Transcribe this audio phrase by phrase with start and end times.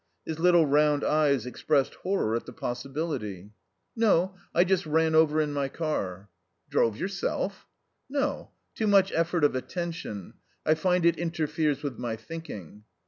[0.25, 3.51] His little round eyes expressed horror at the possibility.
[3.95, 6.27] "No, I just ran over in my car."
[6.71, 7.67] "Drove yourself?"
[8.09, 8.49] "No.
[8.73, 10.33] Too much effort of attention.
[10.65, 12.83] I find it interferes with my thinking."